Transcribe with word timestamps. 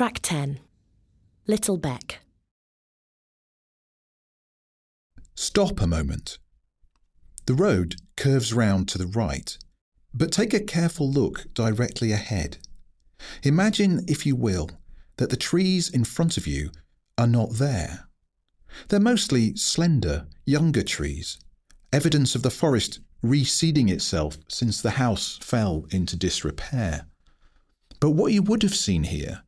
Track 0.00 0.20
10 0.22 0.60
Little 1.46 1.76
Beck. 1.76 2.20
Stop 5.34 5.78
a 5.78 5.86
moment. 5.86 6.38
The 7.44 7.52
road 7.52 7.96
curves 8.16 8.54
round 8.54 8.88
to 8.88 8.96
the 8.96 9.06
right, 9.06 9.58
but 10.14 10.32
take 10.32 10.54
a 10.54 10.60
careful 10.64 11.12
look 11.12 11.52
directly 11.52 12.12
ahead. 12.12 12.56
Imagine, 13.42 14.02
if 14.08 14.24
you 14.24 14.36
will, 14.36 14.70
that 15.18 15.28
the 15.28 15.36
trees 15.36 15.90
in 15.90 16.04
front 16.04 16.38
of 16.38 16.46
you 16.46 16.70
are 17.18 17.26
not 17.26 17.56
there. 17.56 18.08
They're 18.88 19.00
mostly 19.00 19.54
slender, 19.54 20.28
younger 20.46 20.82
trees, 20.82 21.36
evidence 21.92 22.34
of 22.34 22.42
the 22.42 22.48
forest 22.48 23.00
reseeding 23.22 23.90
itself 23.90 24.38
since 24.48 24.80
the 24.80 24.92
house 24.92 25.38
fell 25.42 25.84
into 25.90 26.16
disrepair. 26.16 27.04
But 28.00 28.12
what 28.12 28.32
you 28.32 28.40
would 28.40 28.62
have 28.62 28.74
seen 28.74 29.02
here, 29.02 29.42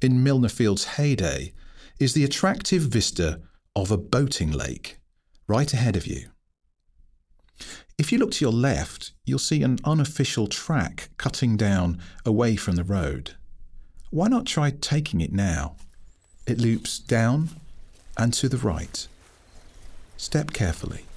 in 0.00 0.22
Milner 0.22 0.48
Field's 0.48 0.84
heyday, 0.84 1.52
is 1.98 2.14
the 2.14 2.24
attractive 2.24 2.82
vista 2.82 3.40
of 3.74 3.90
a 3.90 3.96
boating 3.96 4.52
lake 4.52 4.98
right 5.46 5.72
ahead 5.72 5.96
of 5.96 6.06
you. 6.06 6.28
If 7.96 8.12
you 8.12 8.18
look 8.18 8.30
to 8.32 8.44
your 8.44 8.52
left, 8.52 9.12
you'll 9.24 9.40
see 9.40 9.64
an 9.64 9.78
unofficial 9.84 10.46
track 10.46 11.10
cutting 11.16 11.56
down 11.56 11.98
away 12.24 12.54
from 12.54 12.76
the 12.76 12.84
road. 12.84 13.32
Why 14.10 14.28
not 14.28 14.46
try 14.46 14.70
taking 14.70 15.20
it 15.20 15.32
now? 15.32 15.76
It 16.46 16.58
loops 16.58 16.98
down 16.98 17.50
and 18.16 18.32
to 18.34 18.48
the 18.48 18.56
right. 18.56 19.06
Step 20.16 20.52
carefully. 20.52 21.07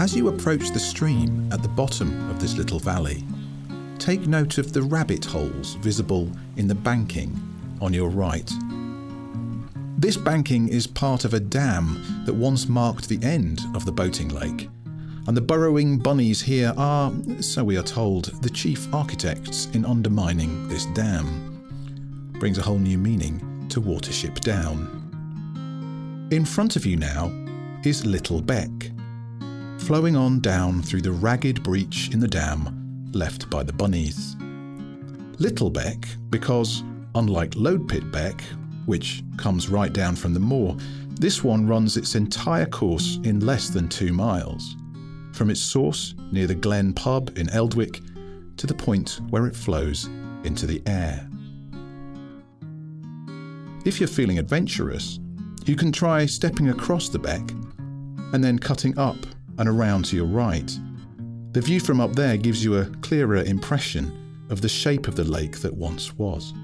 As 0.00 0.16
you 0.16 0.28
approach 0.28 0.70
the 0.70 0.80
stream 0.80 1.46
at 1.52 1.60
the 1.60 1.68
bottom 1.68 2.30
of 2.30 2.40
this 2.40 2.56
little 2.56 2.78
valley, 2.78 3.22
take 3.98 4.26
note 4.26 4.56
of 4.56 4.72
the 4.72 4.80
rabbit 4.80 5.26
holes 5.26 5.74
visible 5.74 6.32
in 6.56 6.66
the 6.66 6.74
banking 6.74 7.38
on 7.82 7.92
your 7.92 8.08
right. 8.08 8.50
This 9.98 10.16
banking 10.16 10.68
is 10.70 10.86
part 10.86 11.26
of 11.26 11.34
a 11.34 11.38
dam 11.38 12.24
that 12.24 12.32
once 12.32 12.66
marked 12.66 13.10
the 13.10 13.22
end 13.22 13.60
of 13.74 13.84
the 13.84 13.92
boating 13.92 14.30
lake, 14.30 14.70
and 15.26 15.36
the 15.36 15.42
burrowing 15.42 15.98
bunnies 15.98 16.40
here 16.40 16.72
are, 16.78 17.12
so 17.40 17.62
we 17.62 17.76
are 17.76 17.82
told, 17.82 18.42
the 18.42 18.48
chief 18.48 18.88
architects 18.94 19.66
in 19.74 19.84
undermining 19.84 20.66
this 20.66 20.86
dam. 20.94 22.32
Brings 22.38 22.56
a 22.56 22.62
whole 22.62 22.78
new 22.78 22.96
meaning 22.96 23.68
to 23.68 23.82
Watership 23.82 24.40
Down. 24.40 24.96
In 26.32 26.46
front 26.46 26.76
of 26.76 26.86
you 26.86 26.96
now 26.96 27.30
is 27.84 28.06
Little 28.06 28.40
Beck 28.40 28.70
flowing 29.80 30.14
on 30.14 30.40
down 30.40 30.82
through 30.82 31.02
the 31.02 31.10
ragged 31.10 31.62
breach 31.62 32.10
in 32.12 32.20
the 32.20 32.28
dam 32.28 33.10
left 33.12 33.48
by 33.50 33.62
the 33.62 33.72
bunnies. 33.72 34.36
Little 35.38 35.70
Beck, 35.70 36.06
because, 36.28 36.84
unlike 37.14 37.52
Loadpit 37.52 38.12
Beck, 38.12 38.42
which 38.84 39.22
comes 39.36 39.68
right 39.68 39.92
down 39.92 40.16
from 40.16 40.34
the 40.34 40.40
moor, 40.40 40.76
this 41.18 41.42
one 41.42 41.66
runs 41.66 41.96
its 41.96 42.14
entire 42.14 42.66
course 42.66 43.18
in 43.24 43.40
less 43.40 43.70
than 43.70 43.88
two 43.88 44.12
miles, 44.12 44.76
from 45.32 45.50
its 45.50 45.60
source 45.60 46.14
near 46.30 46.46
the 46.46 46.54
Glen 46.54 46.92
Pub 46.92 47.36
in 47.38 47.48
Eldwick 47.50 48.00
to 48.58 48.66
the 48.66 48.74
point 48.74 49.20
where 49.30 49.46
it 49.46 49.56
flows 49.56 50.08
into 50.44 50.66
the 50.66 50.82
Aire. 50.86 51.26
If 53.84 53.98
you're 53.98 54.08
feeling 54.08 54.38
adventurous, 54.38 55.18
you 55.64 55.74
can 55.74 55.90
try 55.90 56.26
stepping 56.26 56.68
across 56.68 57.08
the 57.08 57.18
beck 57.18 57.50
and 58.32 58.44
then 58.44 58.58
cutting 58.58 58.96
up 58.98 59.16
and 59.60 59.68
around 59.68 60.06
to 60.06 60.16
your 60.16 60.24
right. 60.24 60.76
The 61.52 61.60
view 61.60 61.80
from 61.80 62.00
up 62.00 62.14
there 62.14 62.38
gives 62.38 62.64
you 62.64 62.78
a 62.78 62.86
clearer 63.02 63.36
impression 63.36 64.10
of 64.48 64.62
the 64.62 64.70
shape 64.70 65.06
of 65.06 65.16
the 65.16 65.24
lake 65.24 65.58
that 65.58 65.74
once 65.74 66.16
was. 66.16 66.54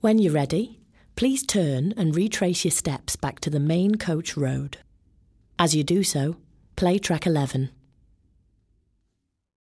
When 0.00 0.20
you're 0.20 0.32
ready, 0.32 0.85
please 1.16 1.42
turn 1.44 1.94
and 1.96 2.14
retrace 2.14 2.62
your 2.64 2.70
steps 2.70 3.16
back 3.16 3.40
to 3.40 3.48
the 3.48 3.58
main 3.58 3.94
coach 3.94 4.36
road. 4.36 4.76
As 5.58 5.74
you 5.74 5.82
do 5.82 6.04
so, 6.04 6.36
play 6.76 6.98
track 6.98 7.26
11. 7.26 7.70